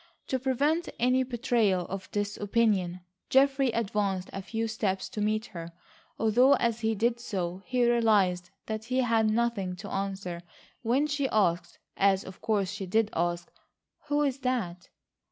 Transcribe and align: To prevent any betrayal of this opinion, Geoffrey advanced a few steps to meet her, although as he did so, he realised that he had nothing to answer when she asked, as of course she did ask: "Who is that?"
To 0.29 0.39
prevent 0.39 0.89
any 0.97 1.21
betrayal 1.21 1.85
of 1.87 2.09
this 2.11 2.35
opinion, 2.35 3.01
Geoffrey 3.29 3.67
advanced 3.69 4.31
a 4.33 4.41
few 4.41 4.67
steps 4.67 5.07
to 5.09 5.21
meet 5.21 5.45
her, 5.53 5.73
although 6.17 6.53
as 6.55 6.79
he 6.79 6.95
did 6.95 7.19
so, 7.19 7.61
he 7.67 7.87
realised 7.87 8.49
that 8.65 8.85
he 8.85 9.01
had 9.01 9.29
nothing 9.29 9.75
to 9.75 9.89
answer 9.91 10.41
when 10.81 11.05
she 11.05 11.29
asked, 11.29 11.77
as 11.97 12.23
of 12.25 12.41
course 12.41 12.71
she 12.71 12.87
did 12.87 13.11
ask: 13.13 13.51
"Who 14.07 14.23
is 14.23 14.39
that?" 14.39 14.89